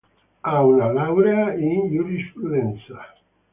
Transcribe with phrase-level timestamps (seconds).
[0.41, 3.05] Ha una laurea in giurisprudenza.